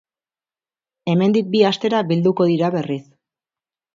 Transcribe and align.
Hemendik 1.11 1.51
bi 1.55 1.61
astera 1.69 2.01
bilduko 2.13 2.47
dira 2.53 2.73
berriz. 2.79 3.01